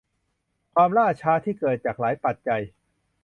[0.73, 2.61] ความล่าช้าที่เกิดจากหลายปัจจัย